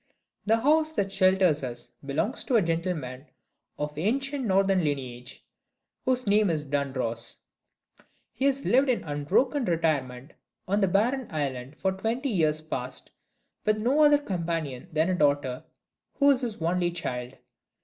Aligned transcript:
The 0.47 0.61
house 0.61 0.91
that 0.93 1.11
shelters 1.11 1.61
us 1.63 1.91
belongs 2.03 2.43
to 2.45 2.55
a 2.55 2.61
gentleman 2.63 3.27
of 3.77 3.95
ancient 3.99 4.43
Northern 4.45 4.83
lineage, 4.83 5.45
whose 6.05 6.25
name 6.25 6.49
is 6.49 6.65
Dunross. 6.65 7.37
He 8.33 8.45
has 8.45 8.65
lived 8.65 8.89
in 8.89 9.03
unbroken 9.03 9.63
retirement 9.65 10.33
on 10.67 10.81
the 10.81 10.87
barren 10.87 11.27
island 11.29 11.79
for 11.79 11.91
twenty 11.91 12.29
years 12.29 12.61
past, 12.61 13.11
with 13.63 13.77
no 13.77 13.99
other 14.01 14.17
companion 14.17 14.89
than 14.91 15.07
a 15.07 15.13
daughter, 15.13 15.65
who 16.15 16.31
is 16.31 16.41
his 16.41 16.59
only 16.59 16.89
child. 16.89 17.35